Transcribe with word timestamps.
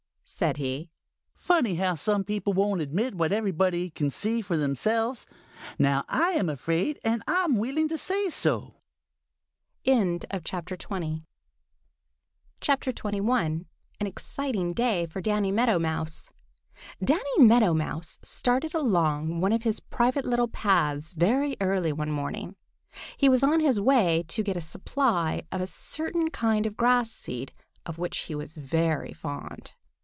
said 0.33 0.57
he. 0.57 0.89
"Funny 1.35 1.75
how 1.75 1.93
some 1.93 2.23
people 2.23 2.51
won't 2.51 2.81
admit 2.81 3.13
what 3.13 3.31
everybody 3.31 3.91
can 3.91 4.09
see 4.09 4.41
for 4.41 4.57
themselves. 4.57 5.27
Now, 5.77 6.03
I 6.09 6.31
am 6.31 6.49
afraid, 6.49 6.99
and 7.03 7.21
I'm 7.27 7.57
willing 7.59 7.87
to 7.89 7.97
say 7.97 8.31
so." 8.31 8.81
XXI 9.85 10.25
AN 10.33 11.25
EXCITING 14.03 14.73
DAY 14.73 15.05
FOR 15.05 15.21
DANNY 15.21 15.51
MEADOW 15.51 15.77
MOUSE 15.77 16.31
DANNY 17.03 17.37
MEADOW 17.39 17.73
MOUSE 17.75 18.17
started 18.23 18.73
along 18.73 19.41
one 19.41 19.51
of 19.53 19.61
his 19.61 19.79
private 19.79 20.25
little 20.25 20.47
paths 20.47 21.13
very 21.13 21.55
early 21.61 21.93
one 21.93 22.09
morning. 22.09 22.55
He 23.15 23.29
was 23.29 23.43
on 23.43 23.59
his 23.59 23.79
way 23.79 24.23
to 24.29 24.41
get 24.41 24.57
a 24.57 24.61
supply 24.61 25.43
of 25.51 25.61
a 25.61 25.67
certain 25.67 26.31
kind 26.31 26.65
of 26.65 26.75
grass 26.77 27.11
seed 27.11 27.53
of 27.85 27.99
which 27.99 28.17
he 28.21 28.33
is 28.33 28.57
very 28.57 29.13
fond. 29.13 29.75